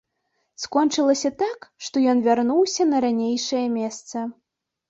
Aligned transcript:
Скончылася 0.63 1.31
так, 1.43 1.67
што 1.87 1.95
ён 2.13 2.23
вярнуўся 2.31 2.89
на 2.95 3.03
ранейшае 3.07 3.63
месца. 3.79 4.27